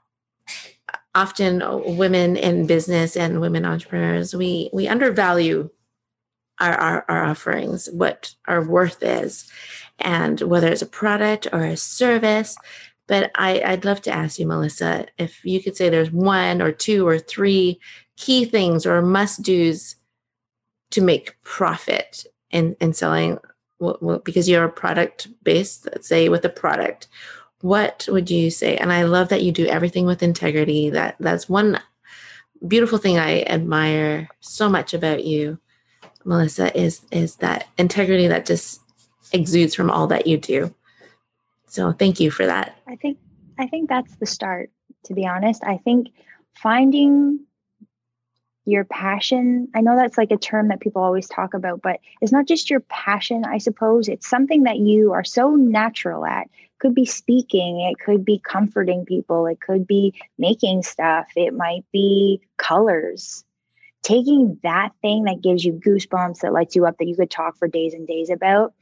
[1.15, 1.63] often
[1.97, 5.71] women in business and women entrepreneurs, we we undervalue
[6.61, 9.51] our, our, our offerings, what our worth is,
[9.99, 12.57] and whether it's a product or a service.
[13.07, 16.73] But I, I'd love to ask you, Melissa, if you could say there's one or
[16.73, 17.81] two or three
[18.17, 19.97] key things or must do's
[20.93, 23.39] to make profit in, in selling
[24.25, 27.09] because you're a product based, let's say with a product,
[27.61, 28.77] what would you say?
[28.77, 30.91] And I love that you do everything with integrity.
[30.91, 31.81] That that's one
[32.67, 35.59] beautiful thing I admire so much about you,
[36.25, 38.81] Melissa, is is that integrity that just
[39.33, 40.75] exudes from all that you do.
[41.67, 42.79] So thank you for that.
[42.87, 43.19] I think
[43.59, 44.71] I think that's the start,
[45.05, 45.63] to be honest.
[45.65, 46.09] I think
[46.55, 47.41] finding
[48.65, 49.69] your passion.
[49.75, 52.71] I know that's like a term that people always talk about but it's not just
[52.71, 54.09] your passion i suppose.
[54.09, 56.49] It's something that you are so natural at.
[56.81, 61.85] Could be speaking it could be comforting people it could be making stuff it might
[61.93, 63.45] be colors.
[64.03, 67.57] Taking that thing that gives you goosebumps that lights you up that you could talk
[67.57, 68.75] for days and days about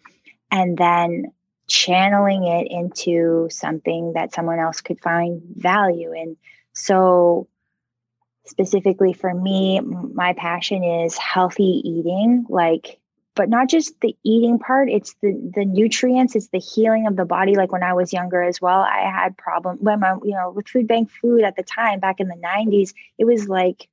[0.51, 1.33] and then
[1.68, 6.37] channeling it into something that someone else could find value in.
[6.75, 7.49] So
[8.44, 12.98] specifically for me, my passion is healthy eating, like,
[13.35, 17.24] but not just the eating part, it's the the nutrients, it's the healing of the
[17.24, 17.55] body.
[17.55, 20.68] Like when I was younger as well, I had problem when my, you know, with
[20.68, 23.88] food bank food at the time back in the 90s, it was like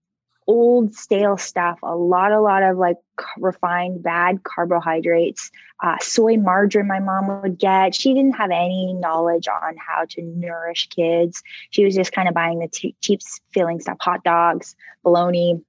[0.50, 2.98] old stale stuff a lot a lot of like
[3.38, 5.52] refined bad carbohydrates
[5.84, 10.24] uh, soy margarine my mom would get she didn't have any knowledge on how to
[10.24, 13.20] nourish kids she was just kind of buying the t- cheap
[13.54, 15.62] filling stuff hot dogs bologna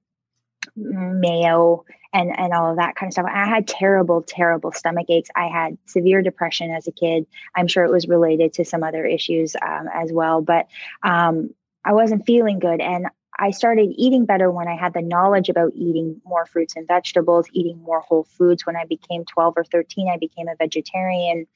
[0.75, 3.25] mayo and and all of that kind of stuff.
[3.31, 5.29] I had terrible, terrible stomach aches.
[5.35, 7.25] I had severe depression as a kid.
[7.55, 10.67] I'm sure it was related to some other issues um, as well, but
[11.03, 11.53] um,
[11.85, 13.07] I wasn't feeling good, and
[13.39, 17.47] I started eating better when I had the knowledge about eating more fruits and vegetables,
[17.53, 18.65] eating more whole foods.
[18.65, 21.47] When I became 12 or 13, I became a vegetarian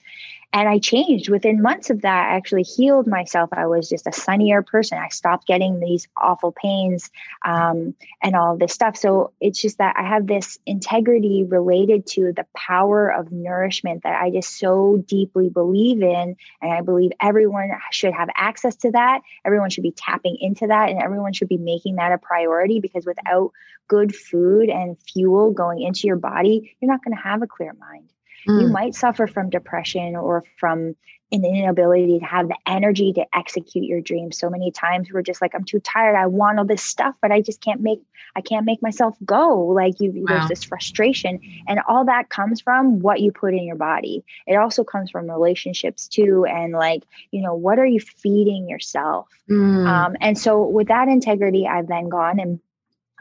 [0.53, 2.31] and I changed within months of that.
[2.31, 3.49] I actually healed myself.
[3.51, 4.97] I was just a sunnier person.
[4.97, 7.09] I stopped getting these awful pains
[7.45, 8.95] um, and all this stuff.
[8.97, 14.21] So it's just that I have this integrity related to the power of nourishment that
[14.21, 16.35] I just so deeply believe in.
[16.61, 19.21] And I believe everyone should have access to that.
[19.43, 20.89] Everyone should be tapping into that.
[20.89, 23.51] And everyone should be making that a priority because without
[23.87, 27.73] good food and fuel going into your body, you're not going to have a clear
[27.73, 28.09] mind.
[28.47, 28.61] Mm.
[28.61, 30.95] You might suffer from depression or from
[31.31, 34.37] an inability to have the energy to execute your dreams.
[34.37, 36.15] So many times we're just like, I'm too tired.
[36.15, 37.99] I want all this stuff, but I just can't make
[38.35, 39.59] I can't make myself go.
[39.59, 40.25] Like you wow.
[40.27, 41.39] there's this frustration.
[41.67, 44.23] And all that comes from what you put in your body.
[44.45, 46.45] It also comes from relationships too.
[46.45, 49.27] And like, you know, what are you feeding yourself?
[49.49, 49.87] Mm.
[49.87, 52.59] Um, and so with that integrity, I've then gone and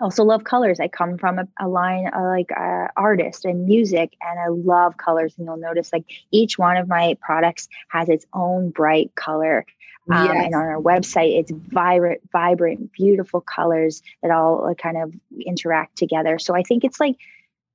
[0.01, 0.81] also love colors.
[0.81, 4.97] I come from a, a line uh, like uh, artist and music, and I love
[4.97, 5.35] colors.
[5.37, 9.65] And you'll notice like each one of my products has its own bright color.
[10.11, 10.45] Um, yes.
[10.47, 15.15] And on our website, it's vibrant, vibrant, beautiful colors that all uh, kind of
[15.47, 16.39] interact together.
[16.39, 17.17] So I think it's like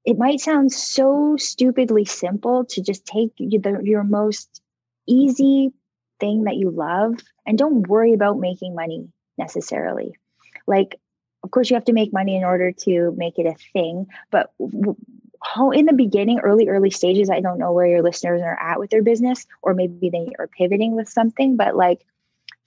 [0.05, 4.61] it might sound so stupidly simple to just take the, your most
[5.07, 5.71] easy
[6.19, 10.15] thing that you love and don't worry about making money necessarily.
[10.67, 10.99] Like
[11.43, 14.53] of course you have to make money in order to make it a thing but
[15.41, 18.79] how in the beginning early early stages i don't know where your listeners are at
[18.79, 22.05] with their business or maybe they are pivoting with something but like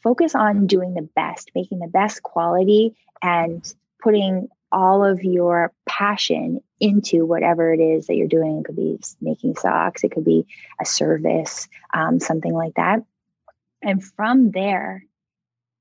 [0.02, 6.62] focus on doing the best making the best quality and putting all of your passion
[6.80, 8.58] into whatever it is that you're doing.
[8.58, 10.46] It could be making socks it could be
[10.80, 13.04] a service um, something like that.
[13.82, 15.04] And from there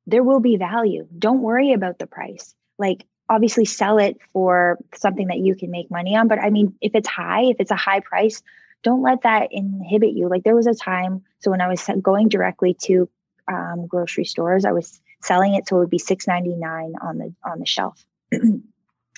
[0.08, 1.08] there will be value.
[1.18, 5.90] Don't worry about the price like obviously sell it for something that you can make
[5.90, 8.44] money on but i mean if it's high if it's a high price
[8.84, 10.28] don't let that inhibit you.
[10.28, 13.10] Like there was a time so when i was going directly to
[13.48, 17.60] um, grocery stores i was selling it so it would be 6.99 on the on
[17.60, 18.06] the shelf.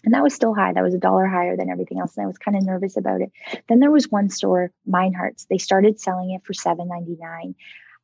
[0.06, 0.74] And that was still high.
[0.74, 3.22] That was a dollar higher than everything else and i was kind of nervous about
[3.22, 3.32] it.
[3.70, 7.56] Then there was one store Meinhardt's they started selling it for 7.99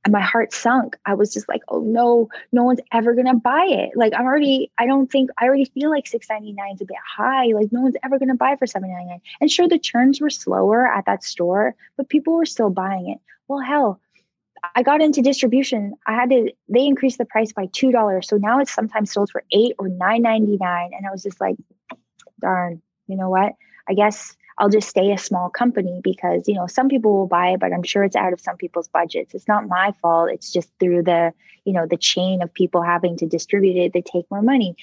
[0.05, 0.97] and my heart sunk.
[1.05, 3.91] I was just like, oh no, no one's ever gonna buy it.
[3.95, 7.47] Like I'm already, I don't think I already feel like 699 is a bit high.
[7.47, 9.21] Like no one's ever gonna buy for 799.
[9.41, 13.19] And sure, the turns were slower at that store, but people were still buying it.
[13.47, 13.99] Well, hell,
[14.75, 15.95] I got into distribution.
[16.05, 18.27] I had to, they increased the price by two dollars.
[18.27, 20.91] So now it's sometimes sold for eight or nine ninety nine.
[20.95, 21.55] And I was just like,
[22.39, 23.53] darn, you know what?
[23.87, 27.51] I guess I'll just stay a small company because, you know, some people will buy
[27.51, 29.33] it, but I'm sure it's out of some people's budgets.
[29.33, 30.29] It's not my fault.
[30.31, 34.01] It's just through the, you know, the chain of people having to distribute it, they
[34.01, 34.75] take more money.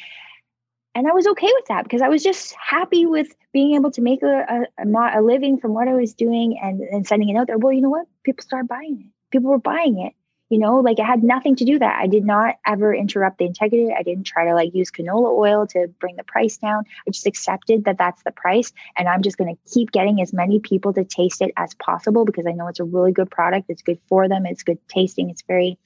[0.94, 4.00] And I was okay with that because I was just happy with being able to
[4.00, 7.46] make a, a, a living from what I was doing and, and sending it out
[7.46, 7.58] there.
[7.58, 8.06] Well, you know what?
[8.24, 9.12] People started buying it.
[9.30, 10.14] People were buying it
[10.48, 11.98] you know like it had nothing to do that.
[12.00, 13.92] I did not ever interrupt the integrity.
[13.96, 16.84] I didn't try to like use canola oil to bring the price down.
[17.06, 20.32] I just accepted that that's the price and i'm just going to keep getting as
[20.32, 23.66] many people to taste it as possible because i know it's a really good product.
[23.68, 24.46] It's good for them.
[24.46, 25.30] It's good tasting.
[25.30, 25.78] It's very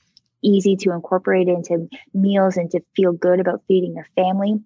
[0.43, 4.61] easy to incorporate into meals and to feel good about feeding your family.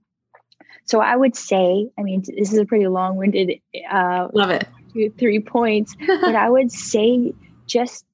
[0.84, 4.68] So i would say i mean this is a pretty long-winded uh love it.
[4.92, 7.32] two, three points but i would say
[7.66, 8.04] just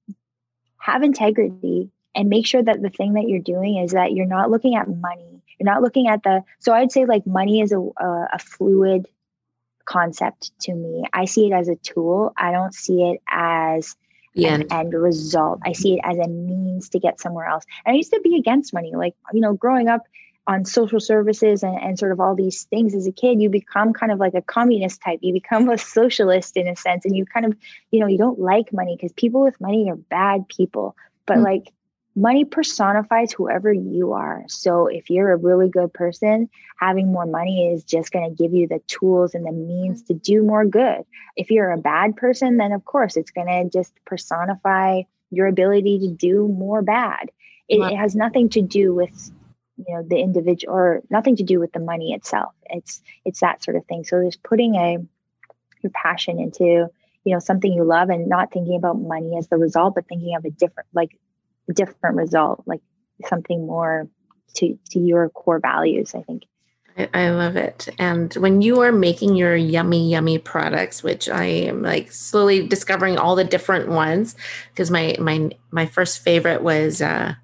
[0.80, 4.50] have integrity and make sure that the thing that you're doing is that you're not
[4.50, 5.42] looking at money.
[5.58, 9.06] You're not looking at the, so I'd say like money is a, a, a fluid
[9.84, 11.04] concept to me.
[11.12, 12.32] I see it as a tool.
[12.36, 13.94] I don't see it as
[14.34, 14.54] yeah.
[14.54, 15.60] an end result.
[15.64, 17.64] I see it as a means to get somewhere else.
[17.84, 18.92] And I used to be against money.
[18.94, 20.02] Like, you know, growing up
[20.50, 23.92] on social services and, and sort of all these things as a kid, you become
[23.92, 25.20] kind of like a communist type.
[25.22, 27.04] You become a socialist in a sense.
[27.04, 27.56] And you kind of,
[27.92, 30.96] you know, you don't like money because people with money are bad people.
[31.24, 31.44] But mm-hmm.
[31.44, 31.72] like
[32.16, 34.42] money personifies whoever you are.
[34.48, 38.52] So if you're a really good person, having more money is just going to give
[38.52, 41.04] you the tools and the means to do more good.
[41.36, 46.00] If you're a bad person, then of course it's going to just personify your ability
[46.00, 47.30] to do more bad.
[47.68, 49.30] It, it has nothing to do with
[49.86, 52.54] you know the individual or nothing to do with the money itself.
[52.66, 54.04] It's it's that sort of thing.
[54.04, 54.98] So there's putting a
[55.82, 56.88] your passion into
[57.24, 60.34] you know something you love and not thinking about money as the result but thinking
[60.36, 61.10] of a different like
[61.72, 62.80] different result like
[63.26, 64.08] something more
[64.54, 66.42] to to your core values i think.
[67.14, 67.88] I, love it.
[67.98, 73.16] And when you are making your yummy, yummy products, which I am like slowly discovering
[73.16, 74.36] all the different ones,
[74.70, 77.34] because my my my first favorite was uh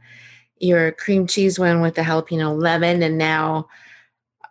[0.58, 3.68] your cream cheese one with the jalapeno lemon, and now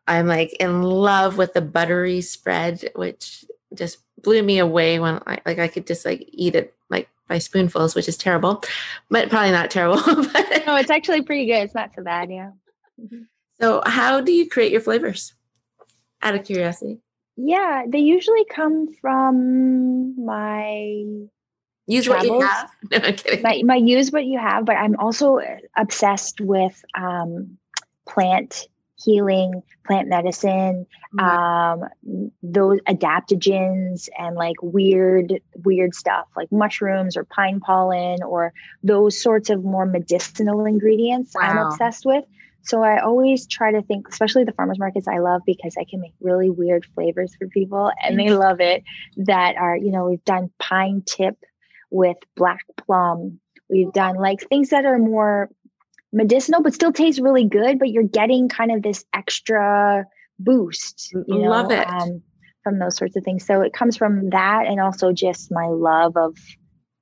[0.07, 5.39] I'm like in love with the buttery spread, which just blew me away when I
[5.45, 8.63] like I could just like eat it like by spoonfuls, which is terrible,
[9.09, 10.01] but probably not terrible.
[10.05, 11.63] but no, it's actually pretty good.
[11.63, 12.51] It's not so bad, yeah.
[12.99, 13.23] Mm-hmm.
[13.59, 15.33] So, how do you create your flavors?
[16.21, 16.99] Out of curiosity.
[17.37, 21.03] Yeah, they usually come from my
[21.87, 22.29] use travels.
[22.29, 22.71] what you have.
[22.91, 23.41] No, I'm kidding.
[23.41, 25.39] My, my use what you have, but I'm also
[25.75, 27.57] obsessed with um,
[28.07, 28.67] plant
[28.97, 31.19] healing, plant medicine, mm-hmm.
[31.19, 31.89] um,
[32.41, 39.49] those adaptogens and like weird, weird stuff like mushrooms or pine pollen or those sorts
[39.49, 41.41] of more medicinal ingredients wow.
[41.41, 42.23] I'm obsessed with.
[42.63, 46.01] So I always try to think, especially the farmers markets I love because I can
[46.01, 48.83] make really weird flavors for people and they love it.
[49.17, 51.37] That are, you know, we've done pine tip
[51.89, 53.39] with black plum.
[53.69, 55.49] We've done like things that are more
[56.13, 60.05] medicinal but still taste really good, but you're getting kind of this extra
[60.39, 61.11] boost.
[61.13, 61.87] You know, love it.
[61.87, 62.21] Um,
[62.63, 63.45] from those sorts of things.
[63.45, 66.35] So it comes from that and also just my love of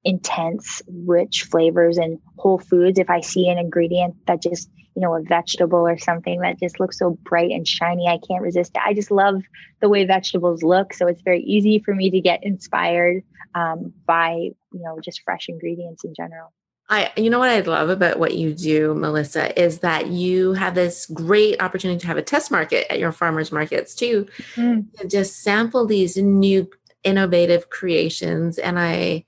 [0.04, 3.00] intense, rich flavors and whole foods.
[3.00, 6.80] If I see an ingredient that just you know, a vegetable or something that just
[6.80, 8.08] looks so bright and shiny.
[8.08, 8.82] I can't resist it.
[8.86, 9.42] I just love
[9.82, 10.94] the way vegetables look.
[10.94, 13.24] So it's very easy for me to get inspired
[13.56, 16.52] um, by, you know, just fresh ingredients in general.
[16.90, 20.76] I, you know what I love about what you do, Melissa, is that you have
[20.76, 24.86] this great opportunity to have a test market at your farmers markets too, mm.
[25.00, 26.70] and just sample these new
[27.04, 28.58] innovative creations.
[28.58, 29.26] And I,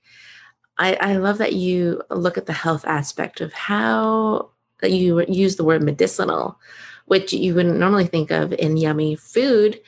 [0.78, 5.56] I, I love that you look at the health aspect of how that you use
[5.56, 6.60] the word medicinal,
[7.06, 9.80] which you wouldn't normally think of in yummy food.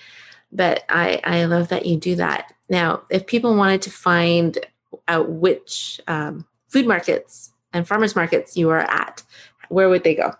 [0.51, 2.55] But I, I love that you do that.
[2.71, 4.59] Now, if people wanted to find
[5.07, 9.23] out which um, food markets and farmers markets you are at,
[9.69, 10.35] where would they go?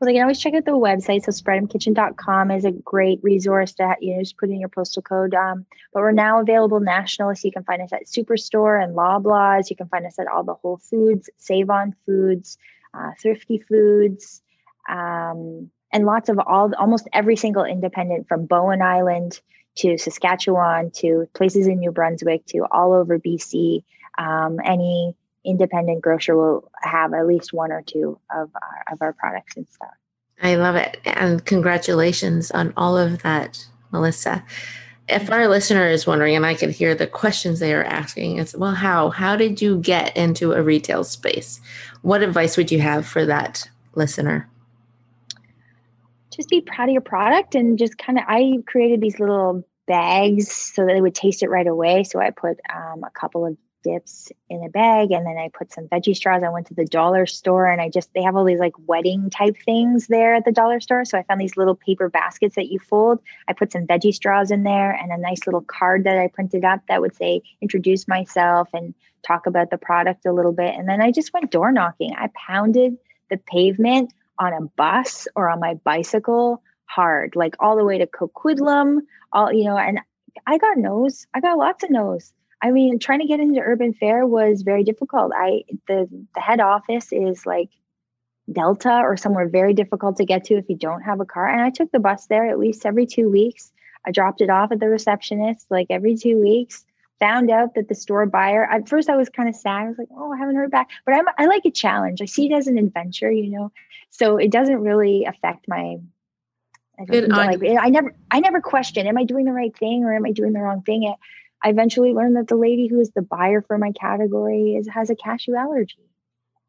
[0.00, 1.24] Well, they can always check out the website.
[1.24, 5.34] So spreademkitchen.com is a great resource to you know, just put in your postal code.
[5.34, 7.34] Um, but we're now available nationally.
[7.34, 9.68] So you can find us at Superstore and Loblaws.
[9.68, 12.56] You can find us at all the Whole Foods, Save On Foods,
[12.94, 14.40] uh, thrifty foods,
[14.88, 19.38] um, and lots of all almost every single independent from Bowen Island
[19.76, 23.82] to Saskatchewan to places in New Brunswick to all over BC.
[24.18, 29.12] Um, any independent grocer will have at least one or two of our, of our
[29.12, 29.88] products and stuff.
[30.42, 30.98] I love it.
[31.04, 34.44] And congratulations on all of that, Melissa
[35.10, 38.54] if our listener is wondering, and I can hear the questions they are asking, it's
[38.54, 39.10] well, how?
[39.10, 41.60] How did you get into a retail space?
[42.02, 44.48] What advice would you have for that listener?
[46.40, 50.50] Just be proud of your product and just kind of, I created these little bags
[50.50, 52.02] so that they would taste it right away.
[52.02, 55.70] So I put um, a couple of dips in a bag and then I put
[55.70, 56.42] some veggie straws.
[56.42, 59.28] I went to the dollar store and I just they have all these like wedding
[59.28, 61.04] type things there at the dollar store.
[61.04, 63.20] So I found these little paper baskets that you fold.
[63.46, 66.64] I put some veggie straws in there and a nice little card that I printed
[66.64, 68.94] up that would say introduce myself and
[69.26, 70.74] talk about the product a little bit.
[70.74, 72.14] And then I just went door knocking.
[72.16, 72.96] I pounded
[73.28, 78.06] the pavement on a bus or on my bicycle hard, like all the way to
[78.06, 78.98] Coquitlam,
[79.32, 80.00] all you know, and
[80.46, 81.26] I got no's.
[81.32, 84.84] I got lots of no's I mean, trying to get into Urban Fare was very
[84.84, 85.32] difficult.
[85.34, 87.70] I the the head office is like
[88.52, 91.48] Delta or somewhere very difficult to get to if you don't have a car.
[91.48, 93.72] And I took the bus there at least every two weeks.
[94.06, 96.84] I dropped it off at the receptionist like every two weeks.
[97.20, 98.64] Found out that the store buyer.
[98.64, 99.82] At first, I was kind of sad.
[99.82, 102.22] I was like, "Oh, I haven't heard back." But I'm, I like a challenge.
[102.22, 103.72] I see it as an adventure, you know.
[104.08, 105.98] So it doesn't really affect my
[107.08, 110.26] I, like, I never I never question am I doing the right thing or am
[110.26, 111.04] I doing the wrong thing?
[111.04, 111.16] It,
[111.62, 115.10] I eventually learned that the lady who is the buyer for my category is has
[115.10, 116.08] a cashew allergy.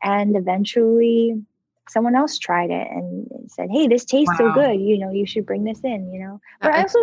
[0.04, 1.42] And eventually
[1.90, 4.54] someone else tried it and said, Hey, this tastes wow.
[4.54, 4.80] so good.
[4.80, 6.40] You know, you should bring this in, you know.
[6.62, 7.00] But I also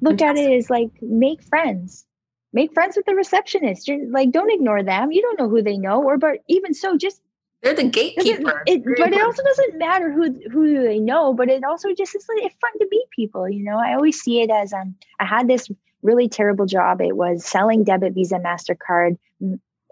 [0.00, 2.04] look at it as like make friends.
[2.52, 3.88] Make friends with the receptionist.
[3.88, 5.12] You're, like, don't ignore them.
[5.12, 7.20] You don't know who they know, or but even so, just
[7.62, 8.62] they're the gatekeeper.
[8.66, 11.34] It, but it also doesn't matter who who they know.
[11.34, 13.48] But it also just is like it's fun to meet people.
[13.48, 14.94] You know, I always see it as um.
[15.18, 15.68] I had this
[16.02, 17.00] really terrible job.
[17.00, 19.18] It was selling debit, Visa, MasterCard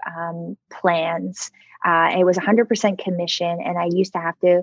[0.07, 1.51] um, plans.
[1.85, 3.59] Uh, it was 100% commission.
[3.63, 4.63] And I used to have to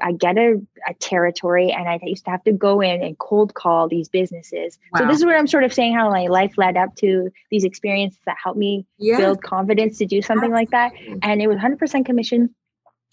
[0.00, 3.54] I get a, a territory and I used to have to go in and cold
[3.54, 4.78] call these businesses.
[4.92, 5.00] Wow.
[5.00, 7.64] So this is where I'm sort of saying how my life led up to these
[7.64, 9.18] experiences that helped me yeah.
[9.18, 10.92] build confidence to do something like that.
[11.22, 12.54] And it was 100% commission.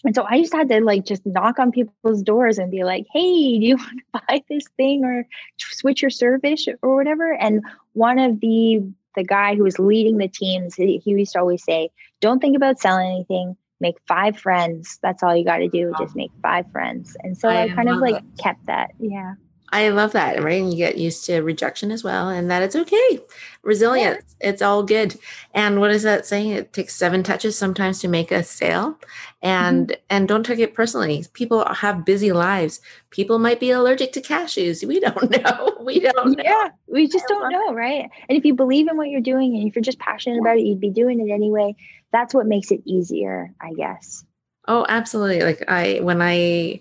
[0.04, 2.84] And so I used to have to like just knock on people's doors and be
[2.84, 5.26] like, "Hey, do you want to buy this thing or
[5.58, 7.62] switch your service or whatever?" And
[7.92, 8.82] one of the
[9.14, 11.90] the guy who was leading the teams, he, he used to always say,
[12.22, 14.98] "Don't think about selling anything make five friends.
[15.02, 15.92] That's all you got to do.
[15.98, 17.16] Just make five friends.
[17.22, 18.92] And so I, I kind of like kept that.
[18.98, 19.34] Yeah.
[19.72, 20.60] I love that, right?
[20.60, 23.20] And you get used to rejection as well, and that it's okay.
[23.62, 24.48] Resilience, yeah.
[24.50, 25.16] it's all good.
[25.54, 26.50] And what is that saying?
[26.50, 28.98] It takes seven touches sometimes to make a sale,
[29.42, 30.00] and mm-hmm.
[30.10, 31.24] and don't take it personally.
[31.34, 32.80] People have busy lives.
[33.10, 34.84] People might be allergic to cashews.
[34.86, 35.76] We don't know.
[35.80, 36.36] We don't.
[36.36, 36.42] Know.
[36.44, 38.10] Yeah, we just don't know, right?
[38.28, 40.62] And if you believe in what you're doing, and if you're just passionate about it,
[40.62, 41.76] you'd be doing it anyway
[42.12, 44.24] that's what makes it easier, I guess.
[44.68, 45.42] Oh, absolutely.
[45.42, 46.80] Like I, when I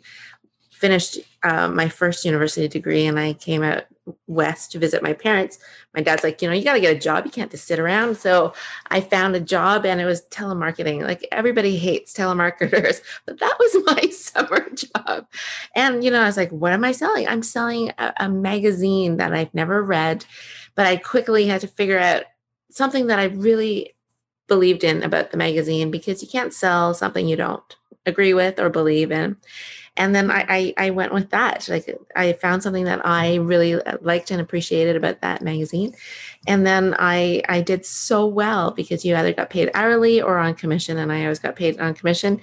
[0.72, 3.84] finished uh, my first university degree and I came out
[4.28, 5.60] west to visit my parents,
[5.94, 7.26] my dad's like, you know, you got to get a job.
[7.26, 8.18] You can't just sit around.
[8.18, 8.54] So
[8.90, 11.04] I found a job and it was telemarketing.
[11.04, 15.28] Like everybody hates telemarketers, but that was my summer job.
[15.76, 17.28] And, you know, I was like, what am I selling?
[17.28, 20.26] I'm selling a, a magazine that I've never read,
[20.76, 22.24] but I quickly had to figure out
[22.72, 23.96] something that I really
[24.50, 28.70] believed in about the magazine because you can't sell something you don't agree with or
[28.70, 29.38] believe in.
[29.98, 31.68] And then I, I, I went with that.
[31.68, 35.94] Like I found something that I really uh, liked and appreciated about that magazine.
[36.48, 40.56] And then I I did so well because you either got paid hourly or on
[40.56, 42.40] commission, and I always got paid on commission.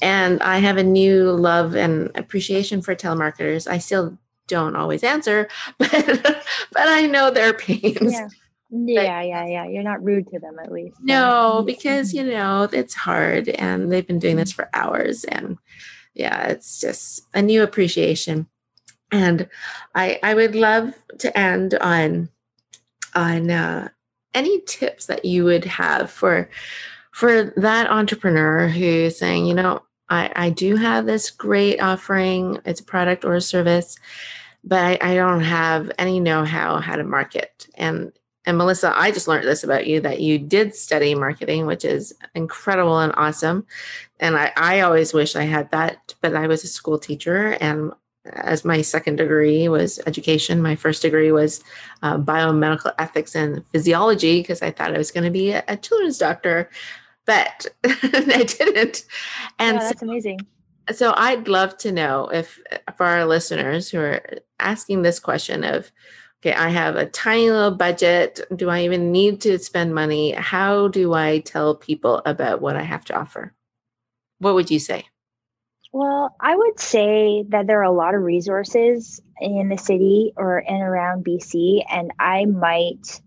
[0.00, 3.68] And I have a new love and appreciation for telemarketers.
[3.68, 5.48] I still don't always answer,
[5.78, 8.12] but but I know their pains.
[8.12, 8.28] Yeah.
[8.74, 9.66] Yeah, yeah, yeah.
[9.66, 10.96] You're not rude to them at least.
[11.02, 15.58] No, because you know, it's hard and they've been doing this for hours and
[16.14, 18.46] yeah, it's just a new appreciation.
[19.10, 19.48] And
[19.94, 22.30] I I would love to end on
[23.14, 23.88] on uh,
[24.32, 26.48] any tips that you would have for
[27.12, 32.80] for that entrepreneur who's saying, you know, I, I do have this great offering, it's
[32.80, 33.96] a product or a service,
[34.64, 37.66] but I, I don't have any know-how how to market.
[37.74, 38.12] And
[38.44, 42.12] and Melissa, I just learned this about you that you did study marketing, which is
[42.34, 43.66] incredible and awesome.
[44.18, 47.92] And I, I always wish I had that, but I was a school teacher and
[48.24, 51.62] as my second degree was education, my first degree was
[52.02, 55.76] uh, biomedical ethics and physiology because I thought I was going to be a, a,
[55.76, 56.70] children's doctor,
[57.26, 59.04] but I didn't.
[59.58, 60.40] And that's so, amazing.
[60.92, 62.60] So I'd love to know if
[62.96, 64.22] for our listeners who are
[64.60, 65.90] asking this question of
[66.42, 68.40] okay, I have a tiny little budget.
[68.54, 70.32] Do I even need to spend money?
[70.32, 73.54] How do I tell people about what I have to offer?
[74.38, 75.06] What would you say?
[75.92, 80.58] Well, I would say that there are a lot of resources in the city or
[80.58, 83.20] in around BC, and I might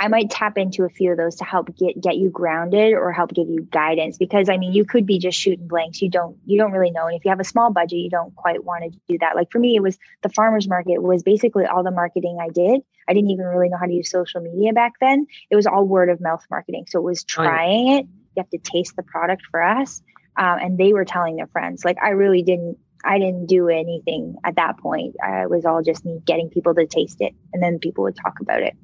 [0.00, 3.12] I might tap into a few of those to help get get you grounded or
[3.12, 6.00] help give you guidance because I mean you could be just shooting blanks.
[6.00, 7.06] You don't you don't really know.
[7.06, 9.34] And if you have a small budget you don't quite want to do that.
[9.34, 12.82] Like for me it was the farmers market was basically all the marketing I did.
[13.08, 15.26] I didn't even really know how to use social media back then.
[15.50, 16.86] It was all word of mouth marketing.
[16.88, 18.06] So it was trying it.
[18.36, 20.02] You have to taste the product for us
[20.38, 21.84] um, and they were telling their friends.
[21.84, 25.16] Like I really didn't I didn't do anything at that point.
[25.22, 28.40] I was all just me getting people to taste it, and then people would talk
[28.40, 28.76] about it.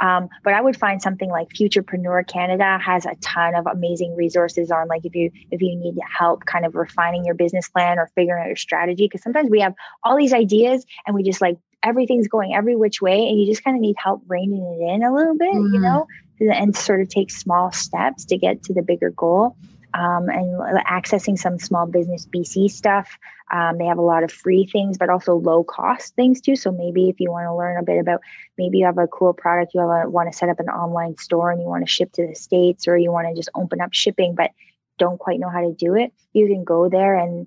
[0.00, 4.70] Um, but I would find something like Futurepreneur Canada has a ton of amazing resources
[4.70, 8.10] on like if you if you need help kind of refining your business plan or
[8.14, 11.58] figuring out your strategy because sometimes we have all these ideas and we just like
[11.82, 15.02] everything's going every which way and you just kind of need help reining it in
[15.02, 15.72] a little bit, mm.
[15.72, 16.06] you know,
[16.40, 19.56] and sort of take small steps to get to the bigger goal
[19.94, 23.16] um, and accessing some small business BC stuff.
[23.52, 26.56] Um, they have a lot of free things, but also low cost things too.
[26.56, 28.20] So maybe if you want to learn a bit about,
[28.58, 31.52] maybe you have a cool product, you a, want to set up an online store
[31.52, 33.92] and you want to ship to the states, or you want to just open up
[33.92, 34.50] shipping, but
[34.98, 36.12] don't quite know how to do it.
[36.32, 37.46] You can go there and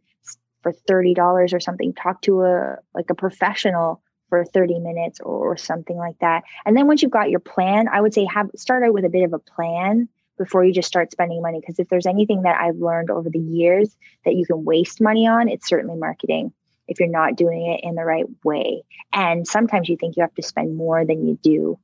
[0.64, 5.54] for thirty dollars or something, talk to a like a professional for 30 minutes or,
[5.54, 6.44] or something like that.
[6.66, 9.10] And then once you've got your plan, I would say have start out with a
[9.10, 11.60] bit of a plan before you just start spending money.
[11.60, 15.28] Because if there's anything that I've learned over the years that you can waste money
[15.28, 16.54] on, it's certainly marketing
[16.88, 18.84] if you're not doing it in the right way.
[19.12, 21.80] And sometimes you think you have to spend more than you do,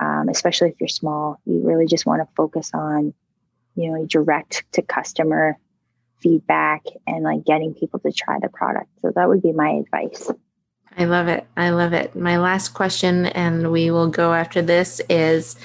[0.00, 1.40] um, especially if you're small.
[1.44, 3.12] You really just want to focus on,
[3.74, 5.58] you know, direct to customer
[6.22, 8.88] feedback and like getting people to try the product.
[9.02, 10.30] So that would be my advice.
[10.96, 11.46] I love it.
[11.56, 12.16] I love it.
[12.16, 15.56] My last question, and we will go after this, is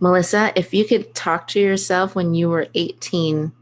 [0.00, 3.52] Melissa, if you could talk to yourself when you were 18,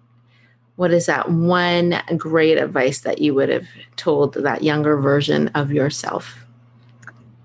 [0.76, 3.66] what is that one great advice that you would have
[3.96, 6.46] told that younger version of yourself?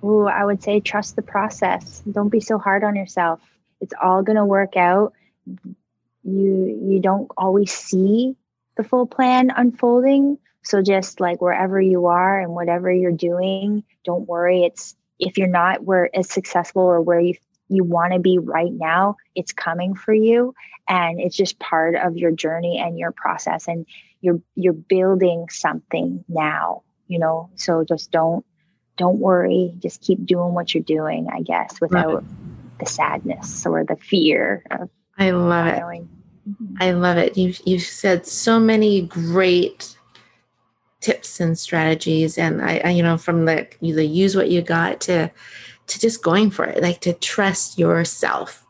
[0.03, 2.03] Ooh, I would say trust the process.
[2.11, 3.41] Don't be so hard on yourself.
[3.81, 5.13] It's all going to work out.
[6.23, 8.35] You you don't always see
[8.77, 14.27] the full plan unfolding, so just like wherever you are and whatever you're doing, don't
[14.27, 14.63] worry.
[14.63, 17.33] It's if you're not where as successful or where you
[17.69, 20.53] you want to be right now, it's coming for you
[20.87, 23.85] and it's just part of your journey and your process and
[24.21, 27.49] you're you're building something now, you know.
[27.55, 28.45] So just don't
[28.97, 32.23] don't worry, just keep doing what you're doing, I guess, without
[32.79, 35.81] the sadness or the fear of I love it.
[35.81, 36.75] Mm-hmm.
[36.79, 37.37] I love it.
[37.37, 39.97] You you said so many great
[40.99, 44.61] tips and strategies and I, I, you know from the you the use what you
[44.61, 45.29] got to
[45.87, 48.65] to just going for it like to trust yourself.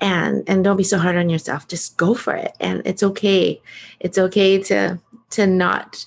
[0.00, 1.66] And and don't be so hard on yourself.
[1.66, 2.52] Just go for it.
[2.60, 3.60] And it's okay.
[3.98, 5.00] It's okay to
[5.30, 6.06] to not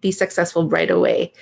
[0.00, 1.32] be successful right away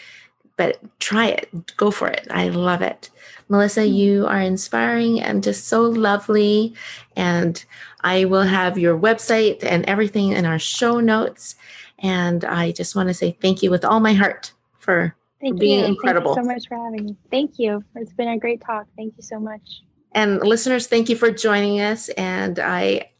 [0.61, 1.75] but try it.
[1.79, 2.27] Go for it.
[2.31, 3.09] I love it.
[3.49, 3.95] Melissa mm-hmm.
[3.95, 6.75] you are inspiring and just so lovely.
[7.16, 7.64] And
[8.03, 11.55] i will have your website and everything in our show notes.
[11.99, 15.61] And I just want to say thank you with all my heart for, thank for
[15.61, 15.86] being you.
[15.86, 16.34] incredible.
[16.34, 17.16] Thank you so much for having me.
[17.30, 17.84] Thank you.
[17.97, 18.86] It's been a great talk.
[18.97, 19.82] Thank you so much.
[20.12, 22.09] And listeners, thank you for joining us.
[22.11, 23.11] And I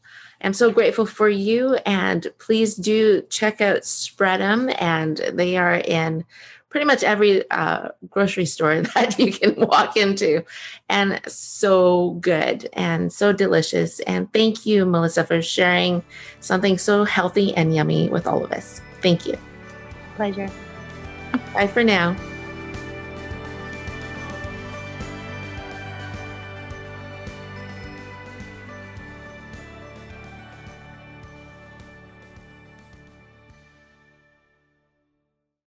[0.41, 1.75] am so grateful for you.
[1.85, 6.25] And please do check out Spread'em, and they are in
[6.69, 10.43] pretty much every uh, grocery store that you can walk into.
[10.89, 13.99] And so good and so delicious.
[14.01, 16.03] And thank you, Melissa, for sharing
[16.39, 18.81] something so healthy and yummy with all of us.
[19.01, 19.37] Thank you.
[20.15, 20.49] Pleasure.
[21.53, 22.15] Bye for now.